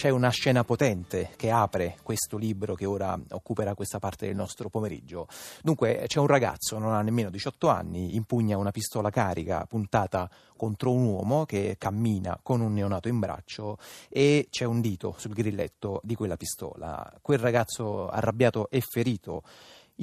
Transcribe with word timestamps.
C'è 0.00 0.08
una 0.08 0.30
scena 0.30 0.64
potente 0.64 1.28
che 1.36 1.50
apre 1.50 1.98
questo 2.02 2.38
libro 2.38 2.74
che 2.74 2.86
ora 2.86 3.20
occuperà 3.32 3.74
questa 3.74 3.98
parte 3.98 4.24
del 4.24 4.34
nostro 4.34 4.70
pomeriggio. 4.70 5.28
Dunque 5.62 6.04
c'è 6.06 6.18
un 6.18 6.26
ragazzo, 6.26 6.78
non 6.78 6.94
ha 6.94 7.02
nemmeno 7.02 7.28
18 7.28 7.68
anni, 7.68 8.14
impugna 8.14 8.56
una 8.56 8.70
pistola 8.70 9.10
carica 9.10 9.66
puntata 9.68 10.30
contro 10.56 10.92
un 10.92 11.04
uomo 11.04 11.44
che 11.44 11.76
cammina 11.78 12.40
con 12.42 12.62
un 12.62 12.72
neonato 12.72 13.08
in 13.08 13.18
braccio 13.18 13.76
e 14.08 14.46
c'è 14.48 14.64
un 14.64 14.80
dito 14.80 15.16
sul 15.18 15.34
grilletto 15.34 16.00
di 16.02 16.14
quella 16.14 16.38
pistola. 16.38 17.12
Quel 17.20 17.38
ragazzo 17.38 18.08
arrabbiato 18.08 18.70
e 18.70 18.80
ferito 18.80 19.42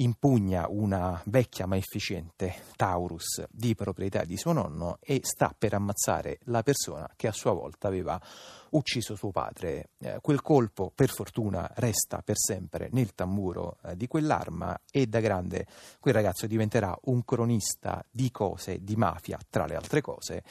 impugna 0.00 0.66
una 0.68 1.20
vecchia 1.26 1.66
ma 1.66 1.76
efficiente 1.76 2.54
Taurus 2.76 3.44
di 3.50 3.74
proprietà 3.74 4.24
di 4.24 4.36
suo 4.36 4.52
nonno 4.52 4.98
e 5.00 5.20
sta 5.22 5.54
per 5.56 5.74
ammazzare 5.74 6.38
la 6.44 6.62
persona 6.62 7.08
che 7.16 7.28
a 7.28 7.32
sua 7.32 7.52
volta 7.52 7.88
aveva 7.88 8.20
ucciso 8.70 9.14
suo 9.14 9.30
padre. 9.30 9.90
Eh, 9.98 10.18
quel 10.20 10.42
colpo, 10.42 10.92
per 10.94 11.08
fortuna, 11.10 11.70
resta 11.76 12.22
per 12.22 12.36
sempre 12.38 12.88
nel 12.92 13.14
tamburo 13.14 13.78
eh, 13.82 13.96
di 13.96 14.06
quell'arma 14.06 14.78
e 14.90 15.06
da 15.06 15.20
grande 15.20 15.66
quel 16.00 16.14
ragazzo 16.14 16.46
diventerà 16.46 16.96
un 17.04 17.24
cronista 17.24 18.04
di 18.10 18.30
cose 18.30 18.82
di 18.82 18.96
mafia, 18.96 19.38
tra 19.48 19.66
le 19.66 19.74
altre 19.74 20.00
cose 20.00 20.42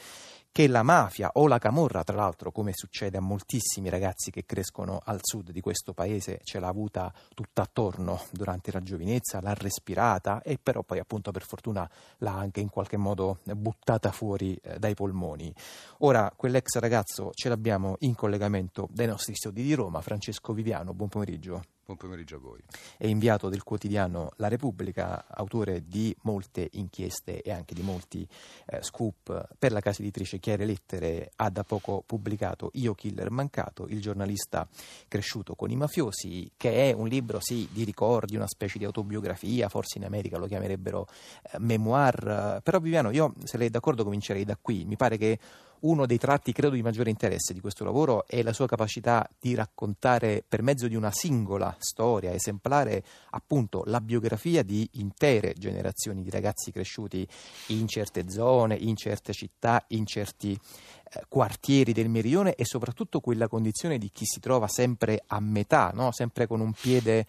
che 0.58 0.66
la 0.66 0.82
mafia 0.82 1.30
o 1.34 1.46
la 1.46 1.58
camorra, 1.58 2.02
tra 2.02 2.16
l'altro, 2.16 2.50
come 2.50 2.72
succede 2.74 3.16
a 3.16 3.20
moltissimi 3.20 3.88
ragazzi 3.88 4.32
che 4.32 4.44
crescono 4.44 5.00
al 5.04 5.20
sud 5.22 5.52
di 5.52 5.60
questo 5.60 5.92
paese, 5.92 6.40
ce 6.42 6.58
l'ha 6.58 6.66
avuta 6.66 7.14
tutta 7.32 7.62
attorno 7.62 8.22
durante 8.32 8.72
la 8.72 8.80
giovinezza, 8.80 9.40
l'ha 9.40 9.54
respirata 9.54 10.42
e 10.42 10.58
però 10.60 10.82
poi 10.82 10.98
appunto 10.98 11.30
per 11.30 11.44
fortuna 11.44 11.88
l'ha 12.16 12.32
anche 12.32 12.58
in 12.58 12.70
qualche 12.70 12.96
modo 12.96 13.38
buttata 13.44 14.10
fuori 14.10 14.56
eh, 14.56 14.80
dai 14.80 14.94
polmoni. 14.94 15.54
Ora 15.98 16.32
quell'ex 16.34 16.78
ragazzo 16.78 17.30
ce 17.34 17.48
l'abbiamo 17.48 17.94
in 18.00 18.16
collegamento 18.16 18.88
dai 18.90 19.06
nostri 19.06 19.36
studi 19.36 19.62
di 19.62 19.74
Roma, 19.74 20.00
Francesco 20.00 20.52
Viviano, 20.52 20.92
buon 20.92 21.08
pomeriggio. 21.08 21.77
Buon 21.88 22.00
pomeriggio 22.00 22.36
a 22.36 22.40
voi. 22.40 22.60
È 22.98 23.06
inviato 23.06 23.48
del 23.48 23.62
quotidiano 23.62 24.32
La 24.36 24.48
Repubblica, 24.48 25.24
autore 25.26 25.84
di 25.86 26.14
molte 26.24 26.68
inchieste 26.72 27.40
e 27.40 27.50
anche 27.50 27.72
di 27.72 27.80
molti 27.80 28.28
eh, 28.66 28.82
scoop 28.82 29.48
per 29.58 29.72
la 29.72 29.80
casa 29.80 30.02
editrice 30.02 30.38
Chiare 30.38 30.66
Lettere. 30.66 31.30
Ha 31.36 31.48
da 31.48 31.64
poco 31.64 32.02
pubblicato 32.04 32.68
Io 32.74 32.92
Killer 32.92 33.30
Mancato, 33.30 33.86
il 33.86 34.02
giornalista 34.02 34.68
cresciuto 35.08 35.54
con 35.54 35.70
i 35.70 35.76
mafiosi, 35.76 36.50
che 36.58 36.90
è 36.90 36.92
un 36.92 37.08
libro 37.08 37.40
sì 37.40 37.66
di 37.72 37.84
ricordi, 37.84 38.36
una 38.36 38.46
specie 38.46 38.76
di 38.76 38.84
autobiografia, 38.84 39.70
forse 39.70 39.96
in 39.96 40.04
America 40.04 40.36
lo 40.36 40.46
chiamerebbero 40.46 41.06
eh, 41.40 41.58
memoir. 41.58 42.60
Però 42.62 42.80
Viviano, 42.80 43.10
io 43.12 43.32
se 43.44 43.56
lei 43.56 43.68
è 43.68 43.70
d'accordo 43.70 44.04
comincerei 44.04 44.44
da 44.44 44.58
qui. 44.60 44.84
Mi 44.84 44.96
pare 44.96 45.16
che 45.16 45.38
uno 45.80 46.06
dei 46.06 46.18
tratti, 46.18 46.52
credo, 46.52 46.74
di 46.74 46.82
maggiore 46.82 47.10
interesse 47.10 47.52
di 47.52 47.60
questo 47.60 47.84
lavoro 47.84 48.26
è 48.26 48.42
la 48.42 48.52
sua 48.52 48.66
capacità 48.66 49.28
di 49.38 49.54
raccontare 49.54 50.44
per 50.46 50.62
mezzo 50.62 50.88
di 50.88 50.94
una 50.94 51.10
singola 51.12 51.74
storia 51.78 52.32
esemplare 52.32 53.04
appunto 53.30 53.82
la 53.86 54.00
biografia 54.00 54.62
di 54.62 54.88
intere 54.94 55.54
generazioni 55.56 56.22
di 56.22 56.30
ragazzi 56.30 56.72
cresciuti 56.72 57.26
in 57.68 57.86
certe 57.86 58.28
zone, 58.30 58.74
in 58.74 58.96
certe 58.96 59.32
città, 59.32 59.84
in 59.88 60.06
certi 60.06 60.52
eh, 60.52 61.22
quartieri 61.28 61.92
del 61.92 62.08
meridione 62.08 62.54
e 62.54 62.64
soprattutto 62.64 63.20
quella 63.20 63.48
condizione 63.48 63.98
di 63.98 64.10
chi 64.12 64.24
si 64.24 64.40
trova 64.40 64.68
sempre 64.68 65.22
a 65.26 65.40
metà, 65.40 65.90
no? 65.94 66.12
sempre 66.12 66.46
con 66.46 66.60
un 66.60 66.72
piede 66.72 67.26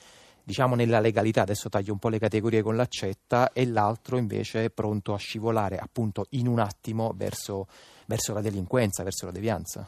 diciamo 0.50 0.74
nella 0.74 1.00
legalità, 1.00 1.44
adesso 1.44 1.70
taglio 1.70 1.94
un 1.94 2.00
po' 2.00 2.10
le 2.10 2.18
categorie 2.18 2.64
con 2.64 2.76
l'accetta, 2.76 3.54
e 3.54 3.68
l'altro 3.68 4.18
invece 4.18 4.72
pronto 4.72 5.14
a 5.14 5.18
scivolare 5.18 5.78
appunto 5.78 6.26
in 6.32 6.48
un 6.48 6.58
attimo 6.58 7.14
verso, 7.16 7.68
verso 8.08 8.34
la 8.34 8.42
delinquenza, 8.42 9.04
verso 9.04 9.28
la 9.28 9.32
devianza. 9.32 9.88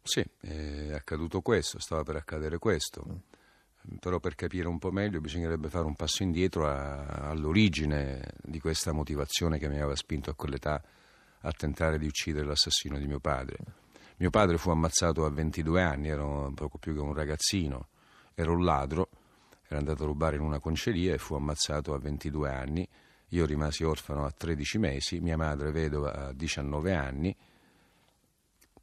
Sì, 0.00 0.24
è 0.42 0.92
accaduto 0.92 1.40
questo, 1.40 1.80
stava 1.80 2.04
per 2.04 2.14
accadere 2.14 2.58
questo. 2.58 3.04
Mm. 3.04 3.96
Però 3.98 4.20
per 4.20 4.36
capire 4.36 4.68
un 4.68 4.78
po' 4.78 4.92
meglio 4.92 5.20
bisognerebbe 5.20 5.68
fare 5.68 5.86
un 5.86 5.96
passo 5.96 6.22
indietro 6.22 6.68
a, 6.68 7.06
all'origine 7.28 8.34
di 8.40 8.60
questa 8.60 8.92
motivazione 8.92 9.58
che 9.58 9.66
mi 9.66 9.74
aveva 9.74 9.96
spinto 9.96 10.30
a 10.30 10.34
quell'età 10.34 10.80
a 11.40 11.52
tentare 11.52 11.98
di 11.98 12.06
uccidere 12.06 12.46
l'assassino 12.46 12.96
di 12.96 13.08
mio 13.08 13.18
padre. 13.18 13.56
Mio 14.18 14.30
padre 14.30 14.56
fu 14.56 14.70
ammazzato 14.70 15.24
a 15.24 15.30
22 15.30 15.82
anni, 15.82 16.10
ero 16.10 16.52
poco 16.54 16.78
più 16.78 16.94
che 16.94 17.00
un 17.00 17.12
ragazzino, 17.12 17.88
ero 18.34 18.52
un 18.52 18.64
ladro 18.64 19.08
era 19.68 19.78
andato 19.78 20.04
a 20.04 20.06
rubare 20.06 20.36
in 20.36 20.42
una 20.42 20.58
conceria 20.60 21.12
e 21.12 21.18
fu 21.18 21.34
ammazzato 21.34 21.92
a 21.92 21.98
22 21.98 22.50
anni. 22.50 22.88
Io 23.32 23.44
rimasi 23.44 23.84
orfano 23.84 24.24
a 24.24 24.30
13 24.30 24.78
mesi, 24.78 25.20
mia 25.20 25.36
madre 25.36 25.70
vedova 25.70 26.28
a 26.28 26.32
19 26.32 26.94
anni, 26.94 27.36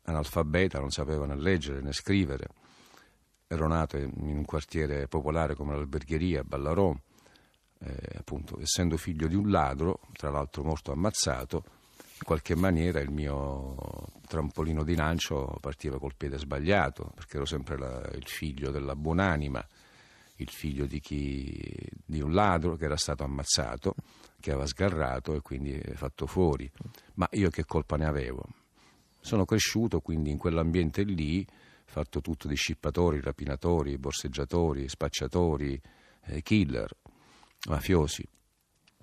analfabeta, 0.03 0.79
non 0.79 0.91
sapeva 0.91 1.25
né 1.25 1.35
leggere 1.35 1.81
né 1.81 1.91
scrivere. 1.91 2.47
Ero 3.47 3.67
nato 3.67 3.97
in 3.97 4.11
un 4.15 4.45
quartiere 4.45 5.07
popolare 5.07 5.55
come 5.55 5.73
l'Albergheria 5.73 6.43
Ballarò, 6.43 6.95
eh, 7.79 8.17
appunto, 8.17 8.59
essendo 8.61 8.97
figlio 8.97 9.27
di 9.27 9.35
un 9.35 9.49
ladro, 9.49 10.01
tra 10.13 10.29
l'altro 10.29 10.63
morto 10.63 10.91
ammazzato, 10.91 11.63
in 11.97 12.23
qualche 12.23 12.55
maniera 12.55 12.99
il 12.99 13.09
mio 13.09 14.11
trampolino 14.27 14.83
di 14.83 14.95
lancio 14.95 15.57
partiva 15.59 15.97
col 15.97 16.13
piede 16.15 16.37
sbagliato, 16.37 17.11
perché 17.15 17.37
ero 17.37 17.45
sempre 17.45 17.75
la, 17.75 18.07
il 18.13 18.27
figlio 18.27 18.69
della 18.69 18.95
buonanima 18.95 19.67
il 20.37 20.49
figlio 20.49 20.85
di, 20.85 20.99
chi, 20.99 21.73
di 22.05 22.21
un 22.21 22.33
ladro 22.33 22.75
che 22.75 22.85
era 22.85 22.97
stato 22.97 23.23
ammazzato, 23.23 23.95
che 24.39 24.51
aveva 24.51 24.67
sgarrato 24.67 25.33
e 25.33 25.41
quindi 25.41 25.79
fatto 25.93 26.25
fuori. 26.25 26.69
Ma 27.15 27.27
io 27.31 27.49
che 27.49 27.65
colpa 27.65 27.95
ne 27.95 28.05
avevo? 28.05 28.43
Sono 29.19 29.45
cresciuto 29.45 30.01
quindi 30.01 30.29
in 30.29 30.37
quell'ambiente 30.37 31.03
lì, 31.03 31.45
fatto 31.85 32.21
tutto 32.21 32.47
di 32.47 32.55
scippatori, 32.55 33.21
rapinatori, 33.21 33.97
borseggiatori, 33.97 34.89
spacciatori, 34.89 35.79
eh, 36.25 36.41
killer, 36.41 36.91
mafiosi. 37.69 38.27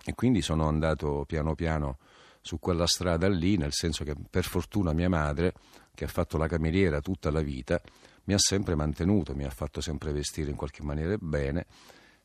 E 0.05 0.15
quindi 0.15 0.43
sono 0.43 0.67
andato 0.67 1.25
piano 1.27 1.55
piano 1.55 1.99
su 2.41 2.59
quella 2.59 2.87
strada 2.87 3.29
lì, 3.29 3.57
nel 3.57 3.73
senso 3.73 4.05
che 4.05 4.15
per 4.29 4.45
fortuna 4.45 4.93
mia 4.93 5.09
madre, 5.09 5.55
che 5.95 6.05
ha 6.05 6.09
fatto 6.09 6.37
la 6.37 6.49
cameriera 6.49 7.01
tutta 7.01 7.31
la 7.31 7.41
vita, 7.41 7.81
mi 8.25 8.35
ha 8.35 8.39
sempre 8.39 8.75
mantenuto, 8.75 9.35
mi 9.35 9.45
ha 9.45 9.51
fatto 9.51 9.81
sempre 9.81 10.13
vestire 10.13 10.51
in 10.51 10.57
qualche 10.57 10.83
maniera 10.83 11.17
bene 11.19 11.67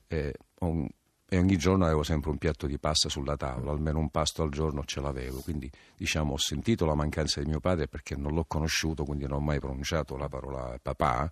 e, 0.07 0.33
un, 0.59 0.87
e, 1.27 1.37
ogni 1.37 1.57
giorno 1.57 1.85
avevo 1.85 2.03
sempre 2.03 2.29
un 2.29 2.37
piatto 2.37 2.67
di 2.67 2.77
pasta 2.77 3.09
sulla 3.09 3.35
tavola, 3.35 3.71
almeno 3.71 3.99
un 3.99 4.09
pasto 4.09 4.43
al 4.43 4.51
giorno 4.51 4.83
ce 4.85 5.01
l'avevo, 5.01 5.39
quindi 5.39 5.69
diciamo 5.95 6.33
ho 6.33 6.37
sentito 6.37 6.85
la 6.85 6.95
mancanza 6.95 7.41
di 7.41 7.47
mio 7.47 7.59
padre 7.59 7.87
perché 7.87 8.15
non 8.15 8.33
l'ho 8.33 8.45
conosciuto, 8.45 9.03
quindi 9.03 9.25
non 9.25 9.37
ho 9.37 9.41
mai 9.41 9.59
pronunciato 9.59 10.17
la 10.17 10.29
parola 10.29 10.77
papà 10.81 11.31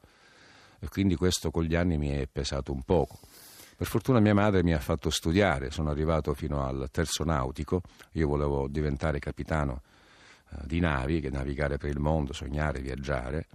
e 0.80 0.90
quindi 0.90 1.16
questo 1.16 1.52
con 1.52 1.64
gli 1.64 1.76
anni 1.76 1.98
mi 1.98 2.10
è 2.10 2.28
pesato 2.28 2.72
un 2.72 2.82
poco. 2.84 3.20
Per 3.78 3.88
fortuna 3.88 4.20
mia 4.20 4.34
madre 4.34 4.64
mi 4.64 4.74
ha 4.74 4.80
fatto 4.80 5.10
studiare, 5.10 5.70
sono 5.70 5.90
arrivato 5.90 6.34
fino 6.34 6.66
al 6.66 6.88
terzo 6.92 7.24
nautico, 7.26 7.82
io 8.14 8.28
volevo 8.28 8.68
diventare 8.70 9.20
capitano 9.20 9.82
eh, 10.52 10.58
di 10.66 10.80
navi, 10.80 11.30
navigare 11.30 11.78
per 11.78 11.90
il 11.90 12.00
mondo, 12.00 12.32
sognare, 12.32 12.80
viaggiare 12.80 13.48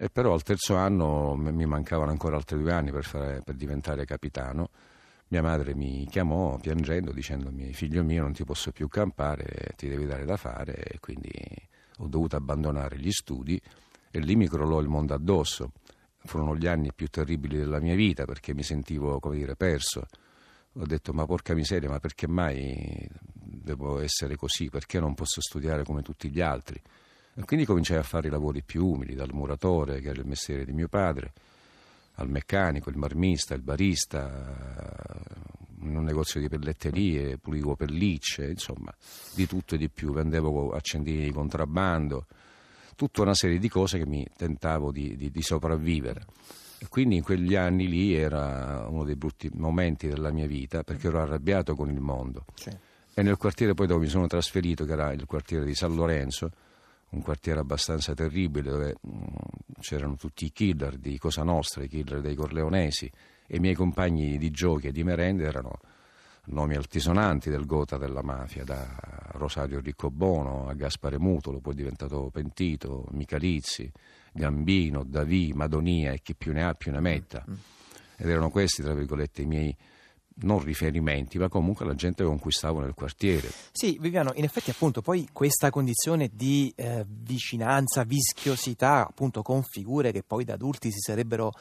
e 0.00 0.10
però 0.10 0.32
al 0.32 0.44
terzo 0.44 0.76
anno 0.76 1.34
mi 1.34 1.66
mancavano 1.66 2.12
ancora 2.12 2.36
altri 2.36 2.56
due 2.56 2.72
anni 2.72 2.92
per, 2.92 3.04
fare, 3.04 3.42
per 3.42 3.56
diventare 3.56 4.04
capitano. 4.04 4.70
Mia 5.30 5.42
madre 5.42 5.74
mi 5.74 6.06
chiamò 6.08 6.56
piangendo 6.56 7.10
dicendomi 7.10 7.72
figlio 7.72 8.04
mio 8.04 8.22
non 8.22 8.32
ti 8.32 8.44
posso 8.44 8.70
più 8.70 8.86
campare, 8.86 9.72
ti 9.76 9.88
devi 9.88 10.06
dare 10.06 10.24
da 10.24 10.36
fare 10.36 10.84
e 10.84 11.00
quindi 11.00 11.32
ho 11.98 12.06
dovuto 12.06 12.36
abbandonare 12.36 12.96
gli 12.96 13.10
studi 13.10 13.60
e 14.10 14.20
lì 14.20 14.36
mi 14.36 14.48
crollò 14.48 14.78
il 14.80 14.86
mondo 14.86 15.14
addosso. 15.14 15.72
Furono 16.18 16.56
gli 16.56 16.68
anni 16.68 16.92
più 16.94 17.08
terribili 17.08 17.58
della 17.58 17.80
mia 17.80 17.96
vita 17.96 18.24
perché 18.24 18.54
mi 18.54 18.62
sentivo, 18.62 19.18
come 19.18 19.36
dire, 19.36 19.56
perso. 19.56 20.06
Ho 20.74 20.86
detto 20.86 21.12
ma 21.12 21.26
porca 21.26 21.54
miseria, 21.54 21.88
ma 21.88 21.98
perché 21.98 22.28
mai 22.28 23.04
devo 23.32 23.98
essere 23.98 24.36
così? 24.36 24.70
Perché 24.70 25.00
non 25.00 25.14
posso 25.14 25.40
studiare 25.40 25.82
come 25.82 26.02
tutti 26.02 26.30
gli 26.30 26.40
altri? 26.40 26.80
Quindi 27.44 27.64
cominciai 27.64 27.98
a 27.98 28.02
fare 28.02 28.28
i 28.28 28.30
lavori 28.30 28.62
più 28.62 28.86
umili, 28.86 29.14
dal 29.14 29.32
muratore, 29.32 30.00
che 30.00 30.08
era 30.08 30.20
il 30.20 30.26
mestiere 30.26 30.64
di 30.64 30.72
mio 30.72 30.88
padre, 30.88 31.32
al 32.14 32.28
meccanico, 32.28 32.90
il 32.90 32.96
marmista, 32.96 33.54
il 33.54 33.62
barista, 33.62 35.16
in 35.82 35.96
un 35.96 36.04
negozio 36.04 36.40
di 36.40 36.48
pelletterie, 36.48 37.38
pulivo 37.38 37.76
pellicce, 37.76 38.48
insomma, 38.48 38.92
di 39.34 39.46
tutto 39.46 39.76
e 39.76 39.78
di 39.78 39.88
più. 39.88 40.12
Vendevo 40.12 40.72
accendini 40.72 41.24
di 41.24 41.30
contrabbando, 41.30 42.26
tutta 42.96 43.22
una 43.22 43.34
serie 43.34 43.58
di 43.58 43.68
cose 43.68 43.98
che 43.98 44.06
mi 44.06 44.26
tentavo 44.36 44.90
di, 44.90 45.16
di, 45.16 45.30
di 45.30 45.42
sopravvivere. 45.42 46.26
E 46.80 46.86
quindi 46.88 47.16
in 47.16 47.22
quegli 47.22 47.54
anni 47.54 47.88
lì 47.88 48.14
era 48.14 48.86
uno 48.88 49.04
dei 49.04 49.16
brutti 49.16 49.50
momenti 49.54 50.08
della 50.08 50.30
mia 50.30 50.46
vita 50.46 50.82
perché 50.82 51.08
ero 51.08 51.20
arrabbiato 51.20 51.74
con 51.74 51.90
il 51.90 52.00
mondo. 52.00 52.44
Sì. 52.54 52.70
E 53.14 53.22
nel 53.22 53.36
quartiere 53.36 53.74
poi 53.74 53.86
dove 53.86 54.04
mi 54.04 54.08
sono 54.08 54.26
trasferito, 54.26 54.84
che 54.84 54.92
era 54.92 55.12
il 55.12 55.24
quartiere 55.24 55.64
di 55.64 55.74
San 55.74 55.94
Lorenzo, 55.94 56.50
un 57.10 57.22
quartiere 57.22 57.60
abbastanza 57.60 58.14
terribile 58.14 58.70
dove 58.70 58.96
mm, 59.06 59.22
c'erano 59.80 60.16
tutti 60.16 60.44
i 60.44 60.52
killer 60.52 60.96
di 60.96 61.18
Cosa 61.18 61.42
Nostra, 61.42 61.82
i 61.82 61.88
killer 61.88 62.20
dei 62.20 62.34
Corleonesi 62.34 63.10
e 63.46 63.56
i 63.56 63.60
miei 63.60 63.74
compagni 63.74 64.36
di 64.36 64.50
giochi 64.50 64.88
e 64.88 64.92
di 64.92 65.02
merende 65.04 65.44
erano 65.44 65.78
nomi 66.50 66.74
altisonanti 66.74 67.50
del 67.50 67.66
gota 67.66 67.96
della 67.96 68.22
mafia, 68.22 68.64
da 68.64 68.86
Rosario 69.32 69.80
Riccobono 69.80 70.68
a 70.68 70.74
Gaspare 70.74 71.18
Mutolo, 71.18 71.60
poi 71.60 71.74
diventato 71.74 72.30
pentito, 72.30 73.06
Michalizzi, 73.10 73.90
Gambino, 74.32 75.04
Davì, 75.04 75.52
Madonia 75.54 76.12
e 76.12 76.20
chi 76.22 76.34
più 76.34 76.52
ne 76.52 76.64
ha 76.64 76.74
più 76.74 76.90
ne 76.92 77.00
metta. 77.00 77.44
Mm. 77.48 77.54
Ed 78.16 78.28
erano 78.28 78.50
questi, 78.50 78.82
tra 78.82 78.94
virgolette, 78.94 79.42
i 79.42 79.46
miei 79.46 79.76
non 80.40 80.62
riferimenti, 80.62 81.38
ma 81.38 81.48
comunque 81.48 81.84
la 81.84 81.94
gente 81.94 82.22
che 82.22 82.28
conquistavo 82.28 82.80
nel 82.80 82.94
quartiere. 82.94 83.50
Sì, 83.72 83.98
Viviano, 84.00 84.32
in 84.34 84.44
effetti 84.44 84.70
appunto 84.70 85.02
poi 85.02 85.28
questa 85.32 85.70
condizione 85.70 86.30
di 86.32 86.72
eh, 86.76 87.04
vicinanza, 87.06 88.04
vischiosità 88.04 89.06
appunto 89.06 89.42
con 89.42 89.62
figure 89.62 90.12
che 90.12 90.22
poi 90.22 90.44
da 90.44 90.54
adulti 90.54 90.90
si 90.90 91.00
sarebbero 91.00 91.52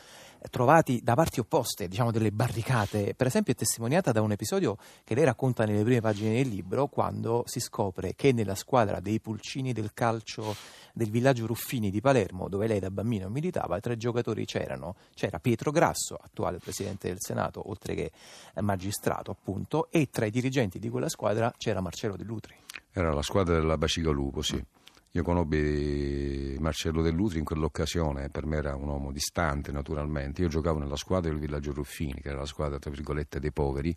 trovati 0.50 1.02
da 1.04 1.16
parti 1.16 1.40
opposte, 1.40 1.88
diciamo 1.88 2.12
delle 2.12 2.32
barricate, 2.32 3.14
per 3.16 3.28
esempio 3.28 3.54
è 3.54 3.56
testimoniata 3.56 4.12
da 4.12 4.22
un 4.22 4.32
episodio 4.32 4.78
che 5.04 5.16
lei 5.16 5.26
racconta 5.26 5.66
nelle 5.66 5.84
prime 5.84 6.02
pagine 6.02 6.36
del 6.36 6.48
libro 6.48 6.88
quando 6.88 7.44
si 7.48 7.60
scopre 7.60 8.14
che 8.16 8.32
nella 8.32 8.56
squadra 8.56 9.00
dei 9.00 9.20
pulcini 9.20 9.74
del 9.74 9.94
calcio 9.94 10.56
del 10.98 11.12
villaggio 11.12 11.46
Ruffini 11.46 11.92
di 11.92 12.02
Palermo, 12.02 12.50
dove 12.50 12.66
lei 12.66 12.80
da 12.80 12.90
bambino 12.90 13.30
militava, 13.30 13.80
tre 13.80 13.98
giocatori 13.98 14.46
c'erano. 14.46 14.96
C'era 15.14 15.38
Pietro 15.38 15.70
Grasso, 15.70 16.18
attuale 16.20 16.58
presidente 16.58 17.08
del 17.08 17.18
Senato, 17.20 17.70
oltre 17.70 17.94
che 17.94 18.12
magistrato 18.68 19.32
appunto, 19.32 19.90
e 19.90 20.10
tra 20.10 20.26
i 20.26 20.30
dirigenti 20.30 20.78
di 20.78 20.90
quella 20.90 21.08
squadra 21.08 21.54
c'era 21.58 21.80
Marcello 21.80 22.18
Dell'Utri. 22.18 22.54
Era 22.92 23.14
la 23.14 23.22
squadra 23.22 23.56
della 23.56 23.78
Baciga 23.78 24.12
Lupo, 24.12 24.42
sì. 24.42 24.62
Io 25.12 25.24
conobbi 25.24 26.58
Marcello 26.60 27.02
Dell'Utri 27.02 27.40
in 27.40 27.46
quell'occasione, 27.46 28.30
per 28.30 28.46
me 28.46 28.58
era 28.58 28.76
un 28.76 28.90
uomo 28.90 29.12
distante 29.14 29.72
naturalmente. 29.72 30.42
Io 30.42 30.50
giocavo 30.50 30.80
nella 30.80 30.98
squadra 30.98 31.30
del 31.32 31.40
Villaggio 31.40 31.72
Ruffini, 31.72 32.20
che 32.22 32.28
era 32.28 32.40
la 32.40 32.46
squadra 32.46 32.78
tra 32.78 32.92
virgolette 32.92 33.40
dei 33.40 33.54
poveri, 33.54 33.96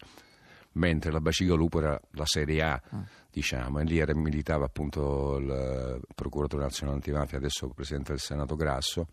mentre 0.74 1.10
la 1.10 1.20
Baciga 1.20 1.54
Lupo 1.54 1.80
era 1.80 2.00
la 2.12 2.24
Serie 2.24 2.62
A, 2.62 2.80
mm. 2.94 3.00
diciamo, 3.30 3.80
e 3.80 3.84
lì 3.84 3.98
era, 3.98 4.14
militava 4.14 4.66
appunto 4.66 5.36
il 5.38 6.00
procuratore 6.14 6.62
nazionale 6.62 6.98
antimafia, 6.98 7.38
adesso 7.38 7.68
presidente 7.70 8.12
del 8.12 8.20
Senato 8.20 8.54
Grasso, 8.54 9.08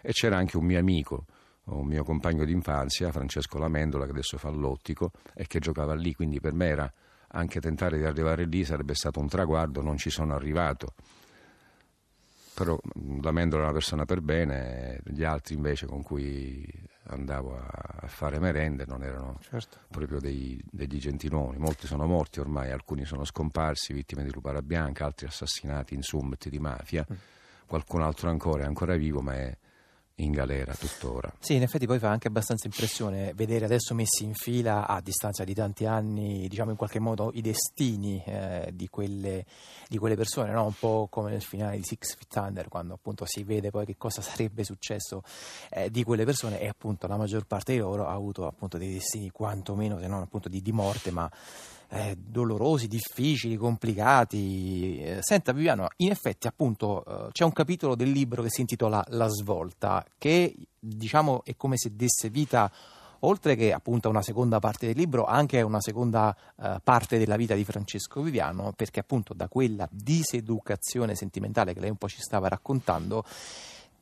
e 0.00 0.12
c'era 0.12 0.36
anche 0.36 0.56
un 0.56 0.64
mio 0.64 0.78
amico, 0.78 1.26
un 1.64 1.86
mio 1.86 2.04
compagno 2.04 2.44
d'infanzia, 2.44 3.12
Francesco 3.12 3.58
Lamendola, 3.58 4.04
che 4.04 4.10
adesso 4.10 4.38
fa 4.38 4.50
l'ottico 4.50 5.12
e 5.34 5.46
che 5.46 5.58
giocava 5.58 5.94
lì, 5.94 6.14
quindi 6.14 6.40
per 6.40 6.52
me 6.52 6.66
era 6.66 6.92
anche 7.34 7.60
tentare 7.60 7.98
di 7.98 8.04
arrivare 8.04 8.44
lì 8.44 8.64
sarebbe 8.64 8.94
stato 8.94 9.20
un 9.20 9.28
traguardo, 9.28 9.80
non 9.80 9.96
ci 9.96 10.10
sono 10.10 10.34
arrivato 10.34 10.94
però 12.54 12.78
Lamendo 13.22 13.56
era 13.56 13.64
una 13.64 13.72
persona 13.72 14.04
per 14.04 14.20
bene, 14.20 15.00
gli 15.06 15.24
altri 15.24 15.54
invece 15.54 15.86
con 15.86 16.02
cui 16.02 16.64
andavo 17.04 17.56
a 17.58 18.06
fare 18.06 18.38
merende 18.38 18.84
non 18.86 19.02
erano 19.02 19.38
certo. 19.42 19.78
proprio 19.88 20.20
dei, 20.20 20.62
degli 20.70 20.98
gentiluomini, 20.98 21.58
molti 21.58 21.86
sono 21.86 22.06
morti 22.06 22.40
ormai, 22.40 22.70
alcuni 22.70 23.04
sono 23.04 23.24
scomparsi, 23.24 23.92
vittime 23.92 24.22
di 24.22 24.32
Lupara 24.32 24.62
Bianca, 24.62 25.04
altri 25.04 25.26
assassinati 25.26 25.94
in 25.94 26.02
summit 26.02 26.48
di 26.48 26.58
mafia, 26.58 27.06
mm. 27.10 27.16
qualcun 27.66 28.02
altro 28.02 28.28
ancora 28.28 28.64
è 28.64 28.66
ancora 28.66 28.96
vivo 28.96 29.20
ma 29.20 29.34
è 29.34 29.56
in 30.22 30.32
galera 30.32 30.74
tuttora. 30.74 31.32
Sì, 31.38 31.54
in 31.54 31.62
effetti 31.62 31.86
poi 31.86 31.98
fa 31.98 32.10
anche 32.10 32.28
abbastanza 32.28 32.66
impressione 32.66 33.32
vedere 33.34 33.64
adesso 33.64 33.94
messi 33.94 34.24
in 34.24 34.34
fila 34.34 34.86
a 34.86 35.00
distanza 35.00 35.44
di 35.44 35.54
tanti 35.54 35.84
anni, 35.86 36.48
diciamo 36.48 36.70
in 36.70 36.76
qualche 36.76 36.98
modo, 36.98 37.30
i 37.34 37.40
destini 37.40 38.22
eh, 38.24 38.70
di, 38.72 38.88
quelle, 38.88 39.44
di, 39.88 39.98
quelle, 39.98 40.16
persone, 40.16 40.52
no? 40.52 40.64
un 40.66 40.74
po' 40.78 41.08
come 41.10 41.30
nel 41.30 41.42
finale 41.42 41.76
di 41.76 41.84
Six 41.84 42.16
Feet 42.16 42.36
Under, 42.36 42.68
quando 42.68 42.94
appunto 42.94 43.24
si 43.26 43.42
vede 43.42 43.70
poi 43.70 43.84
che 43.84 43.96
cosa 43.96 44.22
sarebbe 44.22 44.64
successo 44.64 45.22
eh, 45.70 45.90
di 45.90 46.02
quelle 46.04 46.24
persone 46.24 46.60
e 46.60 46.68
appunto 46.68 47.06
la 47.06 47.16
maggior 47.16 47.44
parte 47.46 47.72
di 47.72 47.78
loro 47.78 48.06
ha 48.06 48.12
avuto 48.12 48.46
appunto 48.46 48.78
dei 48.78 48.92
destini 48.92 49.30
quantomeno, 49.30 49.98
se 49.98 50.06
non 50.06 50.22
appunto 50.22 50.48
di, 50.48 50.62
di 50.62 50.72
morte, 50.72 51.10
ma 51.10 51.30
eh, 51.92 52.16
dolorosi, 52.16 52.88
difficili, 52.88 53.56
complicati. 53.56 54.98
Eh, 54.98 55.18
senta 55.20 55.52
Viviano, 55.52 55.88
in 55.96 56.10
effetti 56.10 56.46
appunto 56.46 57.04
eh, 57.04 57.32
c'è 57.32 57.44
un 57.44 57.52
capitolo 57.52 57.94
del 57.94 58.10
libro 58.10 58.42
che 58.42 58.50
si 58.50 58.62
intitola 58.62 59.04
La 59.08 59.28
svolta, 59.28 60.04
che 60.16 60.54
diciamo 60.78 61.42
è 61.44 61.54
come 61.54 61.76
se 61.76 61.94
desse 61.94 62.30
vita 62.30 62.70
oltre 63.24 63.54
che 63.54 63.72
appunto 63.72 64.08
a 64.08 64.10
una 64.10 64.22
seconda 64.22 64.58
parte 64.58 64.86
del 64.86 64.96
libro, 64.96 65.26
anche 65.26 65.60
a 65.60 65.64
una 65.64 65.80
seconda 65.80 66.34
uh, 66.56 66.80
parte 66.82 67.18
della 67.18 67.36
vita 67.36 67.54
di 67.54 67.62
Francesco 67.62 68.20
Viviano, 68.20 68.72
perché 68.74 68.98
appunto 68.98 69.32
da 69.32 69.46
quella 69.46 69.88
diseducazione 69.92 71.14
sentimentale 71.14 71.72
che 71.72 71.78
lei 71.78 71.90
un 71.90 71.98
po' 71.98 72.08
ci 72.08 72.20
stava 72.20 72.48
raccontando, 72.48 73.24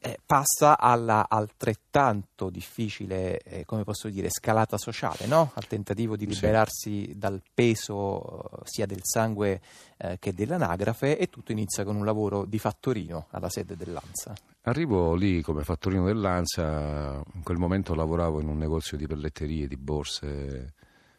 eh, 0.03 0.19
passa 0.25 0.79
alla 0.79 1.27
altrettanto 1.29 2.49
difficile, 2.49 3.39
eh, 3.41 3.65
come 3.67 3.85
posso 3.85 4.09
dire, 4.09 4.31
scalata 4.31 4.79
sociale, 4.79 5.27
no? 5.27 5.51
al 5.55 5.67
tentativo 5.67 6.17
di 6.17 6.27
liberarsi 6.27 7.05
sì. 7.09 7.19
dal 7.19 7.43
peso 7.53 8.23
eh, 8.23 8.63
sia 8.65 8.87
del 8.87 9.01
sangue 9.03 9.61
eh, 9.99 10.17
che 10.19 10.33
dell'anagrafe 10.33 11.19
e 11.19 11.29
tutto 11.29 11.53
inizia 11.53 11.85
con 11.85 11.97
un 11.97 12.07
lavoro 12.07 12.47
di 12.47 12.59
fattorino 12.59 13.27
alla 13.31 13.51
sede 13.51 13.77
dell'ANSA. 13.77 14.33
Arrivo 14.63 15.15
lì 15.15 15.43
come 15.43 15.65
fattorino 15.65 16.07
dell'ANSA, 16.07 17.23
in 17.35 17.43
quel 17.43 17.59
momento 17.59 17.95
lavoravo 17.95 18.41
in 18.41 18.49
un 18.49 18.57
negozio 18.57 18.97
di 18.97 19.07
pelletterie, 19.07 19.69
di 19.69 19.77
borse 19.77 20.75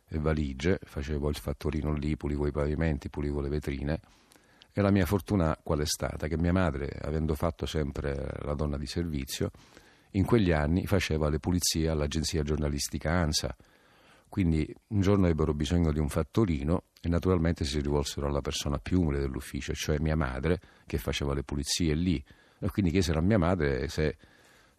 e 0.07 0.17
valigie, 0.17 0.79
facevo 0.81 1.29
il 1.29 1.37
fattorino 1.37 1.93
lì, 1.93 2.17
pulivo 2.17 2.47
i 2.47 2.51
pavimenti, 2.51 3.09
pulivo 3.09 3.41
le 3.41 3.49
vetrine 3.49 3.99
e 4.73 4.81
la 4.81 4.91
mia 4.91 5.05
fortuna 5.05 5.57
qual 5.61 5.79
è 5.79 5.85
stata? 5.85 6.27
Che 6.27 6.37
mia 6.37 6.53
madre, 6.53 6.89
avendo 7.01 7.35
fatto 7.35 7.65
sempre 7.65 8.37
la 8.41 8.53
donna 8.53 8.77
di 8.77 8.87
servizio, 8.87 9.51
in 10.11 10.25
quegli 10.25 10.51
anni 10.51 10.85
faceva 10.85 11.29
le 11.29 11.39
pulizie 11.39 11.89
all'agenzia 11.89 12.43
giornalistica 12.43 13.11
ANSA. 13.11 13.55
Quindi 14.29 14.73
un 14.87 15.01
giorno 15.01 15.27
ebbero 15.27 15.53
bisogno 15.53 15.91
di 15.91 15.99
un 15.99 16.07
fattorino 16.07 16.83
e 17.01 17.09
naturalmente 17.09 17.65
si 17.65 17.81
rivolsero 17.81 18.27
alla 18.27 18.39
persona 18.39 18.77
più 18.77 19.01
umile 19.01 19.19
dell'ufficio, 19.19 19.73
cioè 19.73 19.99
mia 19.99 20.15
madre, 20.15 20.59
che 20.85 20.97
faceva 20.97 21.33
le 21.33 21.43
pulizie 21.43 21.93
lì. 21.93 22.23
E 22.59 22.69
quindi 22.69 22.91
chiesero 22.91 23.19
a 23.19 23.21
mia 23.21 23.37
madre 23.37 23.89
se 23.89 24.15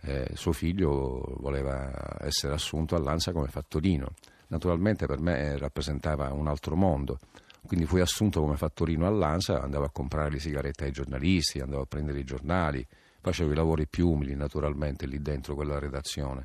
eh, 0.01 0.31
suo 0.35 0.53
figlio 0.53 1.37
voleva 1.39 2.17
essere 2.21 2.55
assunto 2.55 2.97
all'ANSA 2.97 3.33
come 3.33 3.49
fattorino. 3.49 4.09
Naturalmente 4.49 5.07
per 5.07 5.21
me 5.21 5.57
rappresentava 5.59 6.33
un 6.33 6.47
altro 6.47 6.77
mondo 6.77 7.19
quindi 7.67 7.87
fui 7.87 8.01
assunto 8.01 8.41
come 8.41 8.57
fattorino 8.57 9.07
all'ANSA, 9.07 9.63
andavo 9.63 9.85
a 9.85 9.91
comprare 9.91 10.31
le 10.31 10.39
sigarette 10.41 10.85
ai 10.85 10.91
giornalisti, 10.91 11.61
andavo 11.61 11.83
a 11.83 11.87
prendere 11.87 12.19
i 12.19 12.25
giornali, 12.25 12.87
facevo 13.21 13.53
i 13.53 13.55
lavori 13.55 13.87
più 13.87 14.09
umili 14.11 14.35
naturalmente 14.35 15.07
lì 15.07 15.21
dentro 15.23 15.55
quella 15.55 15.79
redazione. 15.79 16.45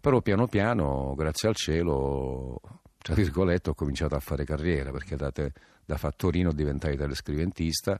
Però 0.00 0.20
piano 0.20 0.46
piano, 0.46 1.14
grazie 1.16 1.48
al 1.48 1.54
cielo, 1.54 2.60
tra 2.98 3.14
virgolette, 3.14 3.70
ho 3.70 3.74
cominciato 3.74 4.14
a 4.14 4.20
fare 4.20 4.44
carriera 4.44 4.90
perché 4.90 5.16
da, 5.16 5.30
te, 5.30 5.52
da 5.84 5.96
fattorino 5.96 6.52
diventai 6.52 6.96
telescriventista 6.96 7.98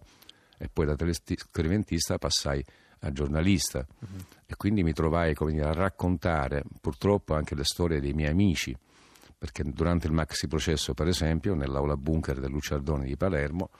e 0.58 0.68
poi 0.68 0.86
da 0.86 0.96
telescriventista 0.96 2.18
passai 2.18 2.64
a 3.00 3.12
giornalista 3.12 3.86
uh-huh. 3.86 4.24
e 4.46 4.56
quindi 4.56 4.82
mi 4.82 4.92
trovai 4.92 5.34
dire, 5.34 5.64
a 5.64 5.72
raccontare 5.72 6.64
purtroppo 6.80 7.34
anche 7.34 7.54
le 7.54 7.64
storie 7.64 8.00
dei 8.00 8.14
miei 8.14 8.30
amici 8.30 8.76
perché 9.38 9.62
durante 9.64 10.06
il 10.06 10.12
maxi 10.12 10.46
processo, 10.46 10.94
per 10.94 11.08
esempio, 11.08 11.54
nell'aula 11.54 11.96
bunker 11.96 12.40
del 12.40 12.50
Luciardone 12.50 13.04
di 13.04 13.16
Palermo 13.16 13.70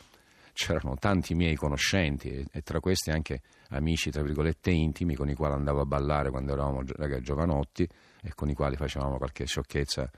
c'erano 0.53 0.97
tanti 0.97 1.35
miei 1.35 1.55
conoscenti 1.55 2.31
e, 2.31 2.47
e, 2.51 2.63
tra 2.63 2.81
questi 2.81 3.11
anche 3.11 3.43
amici, 3.71 4.11
tra 4.11 4.23
virgolette, 4.23 4.71
intimi 4.71 5.15
con 5.15 5.29
i 5.29 5.35
quali 5.35 5.55
andavo 5.55 5.81
a 5.81 5.85
ballare 5.85 6.31
quando 6.31 6.53
eravamo 6.53 6.83
giovanotti 7.21 7.87
e 8.23 8.33
con 8.35 8.49
i 8.49 8.55
quali 8.55 8.77
facevamo 8.77 9.19
qualche 9.19 9.45
sciocchezza, 9.45 10.11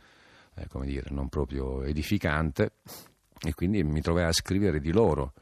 eh, 0.55 0.67
come 0.69 0.87
dire, 0.87 1.11
non 1.11 1.29
proprio 1.29 1.83
edificante 1.83 2.73
e 3.41 3.55
quindi 3.55 3.83
mi 3.83 4.01
trovai 4.01 4.25
a 4.25 4.33
scrivere 4.33 4.81
di 4.81 4.93
loro. 4.93 5.33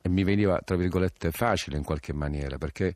E 0.00 0.08
mi 0.08 0.22
veniva, 0.22 0.60
tra 0.64 0.76
virgolette, 0.76 1.32
facile 1.32 1.76
in 1.76 1.82
qualche 1.82 2.12
maniera 2.12 2.58
perché 2.58 2.94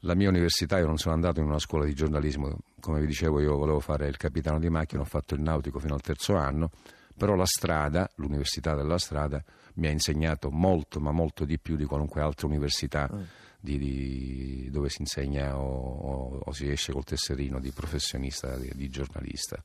la 0.00 0.14
mia 0.14 0.28
università, 0.28 0.78
io 0.78 0.86
non 0.86 0.98
sono 0.98 1.14
andato 1.14 1.40
in 1.40 1.46
una 1.46 1.58
scuola 1.58 1.84
di 1.84 1.94
giornalismo, 1.94 2.58
come 2.80 3.00
vi 3.00 3.06
dicevo 3.06 3.40
io 3.40 3.56
volevo 3.56 3.80
fare 3.80 4.06
il 4.06 4.16
capitano 4.16 4.58
di 4.58 4.68
macchina, 4.68 5.02
ho 5.02 5.06
fatto 5.06 5.34
il 5.34 5.40
nautico 5.40 5.78
fino 5.78 5.94
al 5.94 6.00
terzo 6.00 6.36
anno, 6.36 6.70
però 7.16 7.34
la 7.34 7.46
strada, 7.46 8.08
l'università 8.16 8.74
della 8.74 8.98
strada, 8.98 9.42
mi 9.74 9.86
ha 9.88 9.90
insegnato 9.90 10.50
molto, 10.50 11.00
ma 11.00 11.10
molto 11.10 11.44
di 11.44 11.58
più 11.58 11.76
di 11.76 11.84
qualunque 11.84 12.20
altra 12.20 12.46
università 12.46 13.10
mm. 13.12 13.20
di, 13.60 13.78
di, 13.78 14.68
dove 14.70 14.88
si 14.88 15.00
insegna 15.00 15.58
o, 15.58 15.64
o, 15.64 16.38
o, 16.44 16.52
si 16.52 16.70
esce 16.70 16.92
col 16.92 17.04
tesserino 17.04 17.58
di 17.58 17.70
professionista, 17.72 18.56
di, 18.56 18.70
di 18.74 18.88
giornalista. 18.88 19.60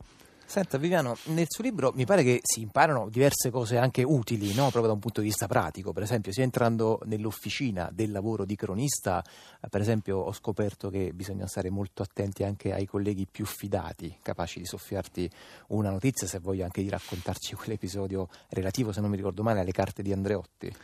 Senta 0.51 0.77
Viviano, 0.77 1.15
nel 1.27 1.45
suo 1.47 1.63
libro 1.63 1.93
mi 1.95 2.03
pare 2.03 2.23
che 2.23 2.41
si 2.43 2.59
imparano 2.59 3.07
diverse 3.07 3.49
cose 3.49 3.77
anche 3.77 4.03
utili, 4.03 4.53
no? 4.53 4.63
proprio 4.63 4.87
da 4.87 4.91
un 4.91 4.99
punto 4.99 5.21
di 5.21 5.27
vista 5.27 5.47
pratico. 5.47 5.93
Per 5.93 6.03
esempio, 6.03 6.33
sia 6.33 6.43
entrando 6.43 6.99
nell'officina 7.05 7.89
del 7.93 8.11
lavoro 8.11 8.43
di 8.43 8.57
cronista, 8.57 9.23
eh, 9.23 9.69
per 9.69 9.79
esempio 9.79 10.17
ho 10.17 10.33
scoperto 10.33 10.89
che 10.89 11.13
bisogna 11.13 11.47
stare 11.47 11.69
molto 11.69 12.03
attenti 12.03 12.43
anche 12.43 12.73
ai 12.73 12.85
colleghi 12.85 13.25
più 13.31 13.45
fidati, 13.45 14.13
capaci 14.21 14.59
di 14.59 14.65
soffiarti 14.65 15.31
una 15.67 15.89
notizia, 15.89 16.27
se 16.27 16.39
voglio 16.39 16.65
anche 16.65 16.81
di 16.81 16.89
raccontarci 16.89 17.55
quell'episodio 17.55 18.27
relativo, 18.49 18.91
se 18.91 18.99
non 18.99 19.09
mi 19.09 19.15
ricordo 19.15 19.43
male, 19.43 19.61
alle 19.61 19.71
carte 19.71 20.03
di 20.03 20.11
Andreotti. 20.11 20.75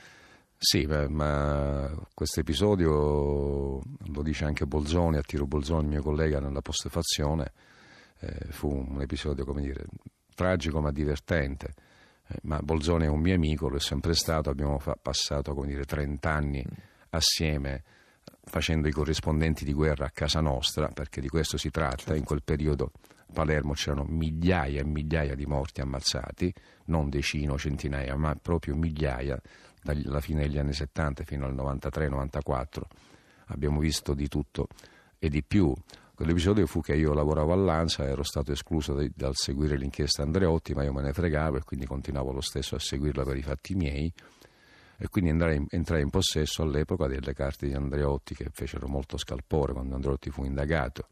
Sì, 0.58 0.86
beh, 0.86 1.10
ma 1.10 1.94
questo 2.14 2.40
episodio 2.40 3.82
lo 3.82 4.22
dice 4.24 4.46
anche 4.46 4.66
Bolzoni, 4.66 5.18
Attiro 5.18 5.46
Bolzoni, 5.46 5.90
mio 5.90 6.02
collega 6.02 6.40
nella 6.40 6.62
postfazione 6.62 7.52
eh, 8.20 8.52
fu 8.52 8.70
un 8.70 9.02
episodio, 9.02 9.46
come 9.46 9.62
dire, 9.62 9.86
tragico 10.34 10.82
ma 10.82 10.92
divertente. 10.92 11.74
Eh, 12.28 12.40
ma 12.44 12.60
Bolzone 12.60 13.06
è 13.06 13.10
un 13.10 13.20
mio 13.20 13.36
amico, 13.36 13.70
lo 13.70 13.78
è 13.78 13.80
sempre 13.80 14.14
stato, 14.14 14.50
abbiamo 14.50 14.80
fa- 14.80 14.98
passato 15.02 15.54
come 15.54 15.68
dire, 15.68 15.86
30 15.86 16.30
anni 16.30 16.66
assieme 17.10 17.84
facendo 18.44 18.88
i 18.88 18.92
corrispondenti 18.92 19.66
di 19.66 19.74
guerra 19.74 20.06
a 20.06 20.12
casa 20.12 20.40
nostra, 20.40 20.88
perché 20.88 21.22
di 21.22 21.28
questo 21.28 21.58
si 21.58 21.70
tratta, 21.70 21.98
certo. 21.98 22.16
in 22.16 22.24
quel 22.24 22.44
periodo 22.44 22.92
a 23.30 23.34
Palermo 23.34 23.74
c'erano 23.74 24.06
migliaia 24.08 24.80
e 24.80 24.86
migliaia 24.86 25.36
di 25.36 25.46
morti 25.46 25.82
ammazzati, 25.82 26.54
non 26.86 27.10
decine 27.10 27.52
o 27.52 27.58
centinaia, 27.58 28.16
ma 28.16 28.36
proprio 28.36 28.76
migliaia, 28.76 29.40
dalla 29.82 30.22
fine 30.22 30.42
degli 30.42 30.58
anni 30.58 30.74
70 30.74 31.24
fino 31.24 31.46
al 31.46 31.56
93-94. 31.56 32.82
Abbiamo 33.48 33.80
visto 33.80 34.14
di 34.14 34.28
tutto 34.28 34.68
e 35.20 35.30
di 35.30 35.44
più. 35.44 35.74
Quell'episodio 36.18 36.66
fu 36.66 36.82
che 36.82 36.96
io 36.96 37.14
lavoravo 37.14 37.54
all'ANSA, 37.54 38.08
ero 38.08 38.24
stato 38.24 38.52
escluso 38.52 39.00
dal 39.14 39.36
seguire 39.36 39.78
l'inchiesta 39.78 40.24
Andreotti, 40.24 40.74
ma 40.74 40.82
io 40.84 40.92
me 40.92 41.04
ne 41.04 41.14
fregavo 41.14 41.58
e 41.58 41.64
quindi 41.64 41.86
continuavo 41.86 42.32
lo 42.32 42.42
stesso 42.42 42.74
a 42.74 42.80
seguirla 42.80 43.24
per 43.24 43.38
i 43.38 43.44
fatti 43.44 43.76
miei 43.76 44.12
e 44.98 45.08
quindi 45.10 45.30
entrai 45.30 45.58
in, 45.58 45.68
entrai 45.70 46.02
in 46.02 46.10
possesso 46.10 46.64
all'epoca 46.64 47.06
delle 47.06 47.36
carte 47.36 47.68
di 47.68 47.76
Andreotti 47.76 48.34
che 48.34 48.50
fecero 48.52 48.88
molto 48.88 49.18
scalpore 49.18 49.74
quando 49.74 49.94
Andreotti 49.94 50.32
fu 50.32 50.44
indagato. 50.44 51.08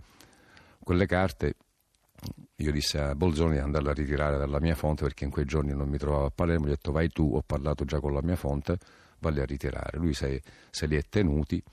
Quelle 0.79 1.05
carte 1.05 1.53
io 2.55 2.71
dissi 2.71 2.97
a 2.97 3.13
Bolzoni 3.13 3.57
di 3.57 3.59
andarle 3.59 3.91
a 3.91 3.93
ritirare 3.93 4.39
dalla 4.39 4.59
mia 4.59 4.73
fonte 4.73 5.03
perché 5.03 5.23
in 5.23 5.29
quei 5.29 5.45
giorni 5.45 5.75
non 5.75 5.87
mi 5.87 5.99
trovavo 5.99 6.25
a 6.25 6.31
Palermo, 6.31 6.65
gli 6.65 6.69
ho 6.69 6.73
detto 6.73 6.91
vai 6.91 7.09
tu, 7.09 7.35
ho 7.35 7.43
parlato 7.45 7.85
già 7.85 7.99
con 7.99 8.11
la 8.11 8.23
mia 8.23 8.35
fonte, 8.35 8.79
valli 9.19 9.39
a 9.39 9.45
ritirare. 9.45 9.99
Lui 9.99 10.15
se, 10.15 10.41
se 10.71 10.87
li 10.87 10.95
è 10.95 11.03
tenuti 11.07 11.63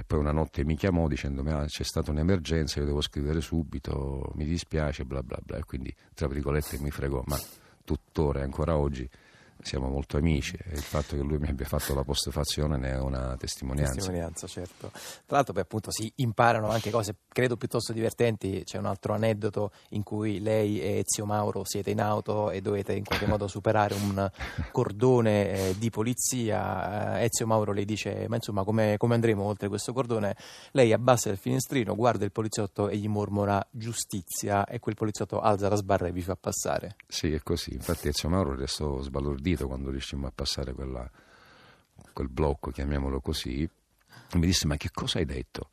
e 0.00 0.04
poi 0.06 0.20
una 0.20 0.30
notte 0.30 0.64
mi 0.64 0.76
chiamò 0.76 1.08
dicendomi 1.08 1.50
ah, 1.50 1.64
c'è 1.64 1.82
stata 1.82 2.12
un'emergenza, 2.12 2.78
io 2.78 2.86
devo 2.86 3.00
scrivere 3.00 3.40
subito, 3.40 4.30
mi 4.36 4.44
dispiace, 4.44 5.04
bla 5.04 5.24
bla 5.24 5.40
bla. 5.42 5.56
E 5.56 5.64
quindi, 5.64 5.92
tra 6.14 6.28
virgolette, 6.28 6.78
mi 6.78 6.92
fregò, 6.92 7.20
ma 7.26 7.36
tuttora 7.84 8.38
e 8.38 8.42
ancora 8.44 8.76
oggi 8.76 9.10
siamo 9.62 9.88
molto 9.88 10.16
amici 10.16 10.56
e 10.56 10.72
il 10.72 10.82
fatto 10.82 11.16
che 11.16 11.22
lui 11.22 11.38
mi 11.38 11.48
abbia 11.48 11.66
fatto 11.66 11.94
la 11.94 12.04
postfazione 12.04 12.76
ne 12.76 12.90
è 12.92 12.98
una 12.98 13.36
testimonianza. 13.36 13.94
Testimonianza, 13.94 14.46
certo. 14.46 14.90
Tra 14.92 15.36
l'altro 15.36 15.52
poi 15.52 15.62
appunto 15.62 15.90
si 15.90 16.10
imparano 16.16 16.68
anche 16.68 16.90
cose 16.90 17.16
credo 17.28 17.56
piuttosto 17.56 17.92
divertenti, 17.92 18.62
c'è 18.64 18.78
un 18.78 18.86
altro 18.86 19.14
aneddoto 19.14 19.72
in 19.90 20.02
cui 20.02 20.40
lei 20.40 20.80
e 20.80 20.98
Ezio 20.98 21.26
Mauro 21.26 21.64
siete 21.64 21.90
in 21.90 22.00
auto 22.00 22.50
e 22.50 22.60
dovete 22.60 22.92
in 22.94 23.04
qualche 23.04 23.26
modo 23.26 23.48
superare 23.48 23.94
un 23.94 24.30
cordone 24.72 25.50
eh, 25.50 25.74
di 25.78 25.90
polizia, 25.90 27.18
eh, 27.18 27.24
Ezio 27.24 27.46
Mauro 27.46 27.72
le 27.72 27.84
dice 27.84 28.26
ma 28.28 28.36
insomma 28.36 28.64
come, 28.64 28.96
come 28.96 29.14
andremo 29.14 29.42
oltre 29.42 29.68
questo 29.68 29.92
cordone? 29.92 30.36
Lei 30.72 30.92
abbassa 30.92 31.30
il 31.30 31.36
finestrino, 31.36 31.94
guarda 31.94 32.24
il 32.24 32.32
poliziotto 32.32 32.88
e 32.88 32.96
gli 32.96 33.08
mormora 33.08 33.64
giustizia 33.70 34.66
e 34.66 34.78
quel 34.78 34.94
poliziotto 34.94 35.40
alza 35.40 35.68
la 35.68 35.76
sbarra 35.76 36.06
e 36.06 36.12
vi 36.12 36.22
fa 36.22 36.36
passare. 36.36 36.96
Sì, 37.06 37.32
è 37.32 37.42
così, 37.42 37.74
infatti 37.74 38.08
Ezio 38.08 38.28
Mauro 38.28 38.54
restò 38.54 39.00
sbalordito 39.00 39.47
stordito 39.48 39.66
quando 39.66 39.90
riuscimmo 39.90 40.26
a 40.26 40.32
passare 40.34 40.74
quella, 40.74 41.08
quel 42.12 42.28
blocco, 42.28 42.70
chiamiamolo 42.70 43.20
così, 43.20 43.68
mi 44.34 44.46
disse 44.46 44.66
ma 44.66 44.76
che 44.76 44.90
cosa 44.92 45.18
hai 45.18 45.24
detto? 45.24 45.70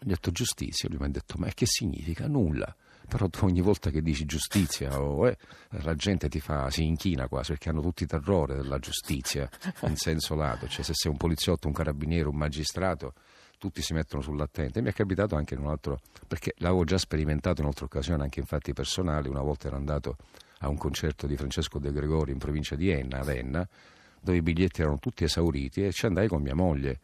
Gli 0.00 0.06
ho 0.06 0.14
detto 0.14 0.30
giustizia, 0.30 0.88
lui 0.88 0.98
mi 0.98 1.06
ha 1.06 1.08
detto 1.08 1.36
ma 1.36 1.48
che 1.48 1.66
significa? 1.66 2.26
Nulla. 2.26 2.74
Però 3.06 3.28
tu 3.28 3.44
ogni 3.44 3.60
volta 3.60 3.90
che 3.90 4.02
dici 4.02 4.24
giustizia 4.24 5.00
oh, 5.00 5.26
eh, 5.26 5.36
la 5.82 5.94
gente 5.94 6.28
ti 6.28 6.38
fa, 6.38 6.70
si 6.70 6.84
inchina 6.84 7.26
quasi 7.26 7.50
perché 7.52 7.68
hanno 7.68 7.82
tutti 7.82 8.06
terrore 8.06 8.54
della 8.54 8.78
giustizia 8.78 9.50
in 9.82 9.96
senso 9.96 10.36
lato. 10.36 10.68
Cioè 10.68 10.84
se 10.84 10.92
sei 10.94 11.10
un 11.10 11.16
poliziotto, 11.16 11.66
un 11.66 11.72
carabiniere, 11.72 12.28
un 12.28 12.36
magistrato, 12.36 13.14
tutti 13.60 13.82
si 13.82 13.92
mettono 13.92 14.22
sull'attente. 14.22 14.80
Mi 14.80 14.88
è 14.88 14.92
capitato 14.94 15.36
anche 15.36 15.52
in 15.52 15.60
un 15.60 15.68
altro, 15.68 16.00
perché 16.26 16.54
l'avevo 16.56 16.84
già 16.84 16.96
sperimentato 16.96 17.60
in 17.60 17.66
un'altra 17.66 17.84
occasione, 17.84 18.22
anche 18.22 18.40
in 18.40 18.46
fatti 18.46 18.72
personali. 18.72 19.28
Una 19.28 19.42
volta 19.42 19.66
ero 19.66 19.76
andato 19.76 20.16
a 20.60 20.68
un 20.68 20.78
concerto 20.78 21.26
di 21.26 21.36
Francesco 21.36 21.78
De 21.78 21.92
Gregori 21.92 22.32
in 22.32 22.38
provincia 22.38 22.74
di 22.74 22.88
Enna, 22.88 23.20
ad 23.20 23.28
Enna, 23.28 23.68
dove 24.18 24.38
i 24.38 24.42
biglietti 24.42 24.80
erano 24.80 24.98
tutti 24.98 25.24
esauriti 25.24 25.84
e 25.84 25.92
ci 25.92 26.06
andai 26.06 26.26
con 26.26 26.40
mia 26.40 26.54
moglie, 26.54 27.00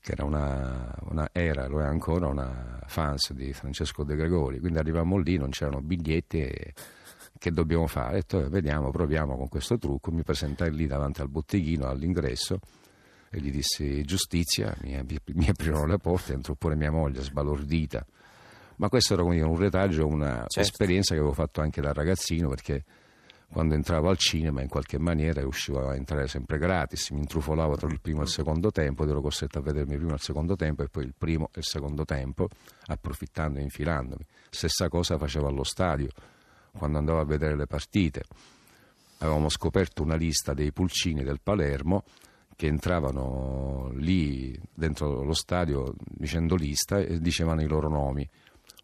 che 0.00 0.12
era 0.12 0.24
una, 0.24 0.94
una 1.08 1.30
era, 1.32 1.66
lo 1.66 1.80
è 1.80 1.86
ancora, 1.86 2.26
una 2.26 2.78
fans 2.86 3.32
di 3.32 3.52
Francesco 3.54 4.04
De 4.04 4.16
Gregori. 4.16 4.60
Quindi 4.60 4.78
arrivammo 4.78 5.16
lì, 5.16 5.38
non 5.38 5.48
c'erano 5.48 5.80
biglietti 5.80 6.42
e 6.42 6.74
che 7.38 7.52
dobbiamo 7.52 7.86
fare? 7.86 8.10
Ho 8.10 8.12
detto, 8.16 8.44
eh, 8.44 8.48
vediamo, 8.50 8.90
proviamo 8.90 9.34
con 9.34 9.48
questo 9.48 9.78
trucco. 9.78 10.10
Mi 10.10 10.22
presentai 10.22 10.74
lì 10.74 10.86
davanti 10.86 11.22
al 11.22 11.30
botteghino, 11.30 11.86
all'ingresso, 11.86 12.60
e 13.30 13.40
gli 13.40 13.50
dissi 13.50 14.02
giustizia, 14.04 14.76
mi, 14.82 15.00
mi 15.34 15.48
aprirono 15.48 15.86
le 15.86 15.98
porte, 15.98 16.32
entrò 16.32 16.54
pure 16.54 16.74
mia 16.74 16.90
moglie 16.90 17.22
sbalordita 17.22 18.04
ma 18.80 18.88
questo 18.88 19.12
era 19.12 19.22
dire, 19.24 19.44
un 19.44 19.58
retaggio, 19.58 20.06
un'esperienza 20.06 20.48
certo. 20.48 21.14
che 21.14 21.18
avevo 21.18 21.32
fatto 21.32 21.60
anche 21.60 21.82
da 21.82 21.92
ragazzino 21.92 22.48
perché 22.48 22.82
quando 23.52 23.74
entravo 23.74 24.08
al 24.08 24.16
cinema 24.16 24.62
in 24.62 24.68
qualche 24.68 24.98
maniera 24.98 25.42
riuscivo 25.42 25.86
a 25.86 25.94
entrare 25.94 26.26
sempre 26.28 26.56
gratis, 26.56 27.10
mi 27.10 27.18
intrufolavo 27.18 27.76
tra 27.76 27.88
il 27.88 28.00
primo 28.00 28.20
e 28.20 28.22
il 28.22 28.30
secondo 28.30 28.70
tempo 28.70 29.02
ed 29.02 29.10
ero 29.10 29.20
costretto 29.20 29.58
a 29.58 29.60
vedermi 29.60 29.96
prima 29.96 30.14
il 30.14 30.20
secondo 30.20 30.56
tempo 30.56 30.82
e 30.82 30.88
poi 30.88 31.04
il 31.04 31.12
primo 31.16 31.50
e 31.52 31.58
il 31.58 31.64
secondo 31.64 32.06
tempo, 32.06 32.48
approfittando 32.86 33.58
e 33.58 33.62
infilandomi. 33.62 34.24
Stessa 34.48 34.88
cosa 34.88 35.18
facevo 35.18 35.46
allo 35.46 35.64
stadio, 35.64 36.08
quando 36.72 36.96
andavo 36.96 37.20
a 37.20 37.24
vedere 37.24 37.56
le 37.56 37.66
partite. 37.66 38.22
Avevamo 39.18 39.50
scoperto 39.50 40.02
una 40.02 40.16
lista 40.16 40.54
dei 40.54 40.72
pulcini 40.72 41.22
del 41.22 41.40
Palermo 41.42 42.04
che 42.60 42.66
entravano 42.66 43.88
lì 43.94 44.54
dentro 44.74 45.22
lo 45.22 45.32
stadio 45.32 45.94
dicendo 45.98 46.56
lista 46.56 46.98
e 46.98 47.18
dicevano 47.18 47.62
i 47.62 47.66
loro 47.66 47.88
nomi. 47.88 48.28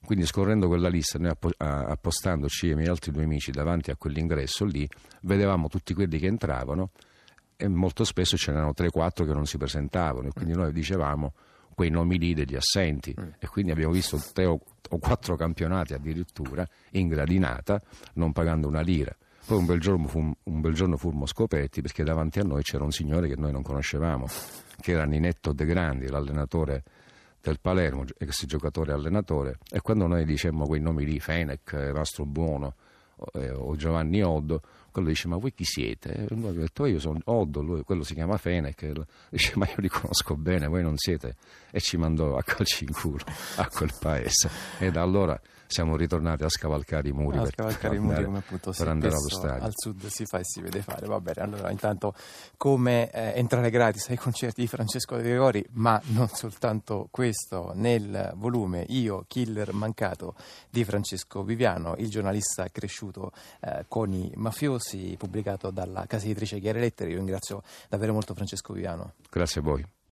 Quindi 0.03 0.25
scorrendo 0.25 0.67
quella 0.67 0.89
lista, 0.89 1.19
noi 1.19 1.33
appostandoci 1.59 2.69
e 2.69 2.71
i 2.71 2.75
miei 2.75 2.89
altri 2.89 3.13
due 3.13 3.25
amici 3.25 3.51
davanti 3.51 3.91
a 3.91 3.97
quell'ingresso 3.97 4.65
lì, 4.65 4.89
vedevamo 5.25 5.69
tutti 5.69 5.93
quelli 5.93 6.19
che 6.19 6.27
entravano 6.27 6.93
e 7.55 7.69
molto 7.69 8.05
spesso 8.05 8.39
ce 8.39 8.51
n'erano 8.51 8.73
3-4 8.75 9.27
che 9.27 9.35
non 9.35 9.45
si 9.45 9.59
presentavano 9.59 10.29
e 10.29 10.31
quindi 10.33 10.55
noi 10.55 10.73
dicevamo 10.73 11.35
quei 11.75 11.91
nomi 11.91 12.19
lì 12.19 12.33
degli 12.33 12.57
assenti 12.57 13.15
mm. 13.15 13.29
e 13.39 13.47
quindi 13.47 13.73
abbiamo 13.73 13.93
visto 13.93 14.19
tre 14.33 14.47
o, 14.47 14.59
quattro 14.99 15.37
campionati 15.37 15.93
addirittura 15.93 16.67
in 16.93 17.09
gradinata 17.09 17.79
non 18.15 18.33
pagando 18.33 18.69
una 18.69 18.81
lira. 18.81 19.15
Poi 19.47 19.59
un 19.59 19.65
bel, 19.65 19.79
giorno, 19.79 20.35
un 20.43 20.61
bel 20.61 20.75
giorno 20.75 20.97
fummo 20.97 21.25
scoperti 21.25 21.81
perché 21.81 22.03
davanti 22.03 22.41
a 22.41 22.43
noi 22.43 22.65
c'era 22.65 22.83
un 22.83 22.91
signore 22.91 23.29
che 23.29 23.37
noi 23.37 23.53
non 23.53 23.63
conoscevamo, 23.63 24.27
che 24.81 24.91
era 24.91 25.05
Ninetto 25.05 25.53
De 25.53 25.65
Grandi, 25.65 26.09
l'allenatore 26.09 26.83
del 27.41 27.61
Palermo, 27.61 28.05
ex 28.19 28.45
giocatore 28.45 28.93
allenatore, 28.93 29.59
e 29.71 29.81
quando 29.83 30.09
noi 30.09 30.25
dicemmo 30.25 30.67
quei 30.67 30.81
nomi 30.81 31.05
lì, 31.05 31.21
Fenech, 31.21 31.93
Mastro 31.95 32.25
Buono 32.25 32.75
eh, 33.35 33.51
o 33.51 33.77
Giovanni 33.77 34.21
Oddo, 34.21 34.63
quello 34.97 35.11
dice 35.11 35.29
ma 35.29 35.37
voi 35.37 35.53
chi 35.53 35.65
siete? 35.65 36.15
E 36.15 36.27
noi 36.31 36.49
abbiamo 36.49 36.61
detto 36.61 36.87
io 36.87 36.99
sono 36.99 37.21
Oddo, 37.25 37.61
lui, 37.61 37.83
quello 37.83 38.03
si 38.03 38.15
chiama 38.15 38.39
Fenech, 38.39 38.93
dice 39.29 39.53
ma 39.57 39.67
io 39.67 39.75
li 39.77 39.89
conosco 39.89 40.37
bene, 40.37 40.69
voi 40.69 40.83
non 40.83 40.97
siete, 40.97 41.37
e 41.71 41.81
ci 41.81 41.99
mandò 41.99 42.37
a 42.37 42.43
calci 42.43 42.85
in 42.85 42.93
culo 42.93 43.25
a 43.57 43.69
quel 43.69 43.93
paese. 44.01 44.49
E 44.79 44.91
da 44.91 45.03
allora 45.03 45.39
siamo 45.69 45.97
ritornati 45.97 46.45
a 46.45 46.49
scavalcare 46.49 47.09
i 47.09 47.13
muri, 47.13 47.39
a 47.39 47.43
per, 47.43 47.53
scavalcare 47.53 47.97
andare, 47.97 48.23
i 48.23 48.25
muri 48.25 48.25
come 48.25 48.39
appunto 48.39 48.73
per 48.77 48.89
andare 48.89 49.15
allo 49.15 49.29
stadio. 49.29 49.65
Al 49.65 49.73
sud 49.75 50.07
si 50.07 50.25
fa 50.25 50.39
e 50.39 50.45
si 50.45 50.61
vede 50.61 50.81
fare. 50.81 51.07
Va 51.07 51.21
bene, 51.21 51.43
allora 51.43 51.71
intanto 51.71 52.15
come 52.57 53.11
eh, 53.11 53.33
entrare 53.35 53.69
gratis 53.71 54.09
ai 54.09 54.17
concerti 54.17 54.61
di 54.61 54.67
Francesco 54.67 55.17
De 55.17 55.23
Gregori, 55.23 55.65
ma 55.73 56.01
non 56.07 56.29
soltanto 56.29 57.09
questo, 57.11 57.73
nel 57.75 58.33
volume 58.37 58.85
Io, 58.89 59.25
Killer 59.27 59.73
Mancato 59.73 60.37
di 60.71 60.85
Francesco 60.85 61.43
Viviano, 61.43 61.95
il 61.99 62.09
giornalista 62.09 62.69
cresciuto 62.71 63.33
eh, 63.61 63.85
con 63.89 64.13
i 64.13 64.31
mafiosi, 64.37 64.86
pubblicato 65.17 65.71
dalla 65.71 66.07
casa 66.07 66.27
editrice 66.27 66.61
Chiare 66.61 66.79
Lettere. 66.81 67.11
Io 67.11 67.17
ringrazio 67.17 67.63
davvero 67.89 68.13
molto 68.13 68.35
Francesco 68.35 68.73
Viviano. 68.73 69.15
Grazie 69.31 69.61
a 69.61 69.65
voi. 69.65 69.96